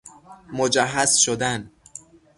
مجهز 0.53 1.15
شدن 1.15 1.71